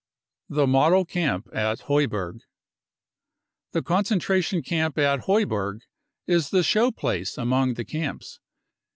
[0.49, 2.39] The Model Camp at Heuberg.
[3.73, 5.81] The concentration camp at Heuberg
[6.25, 8.39] is the show place among the camps.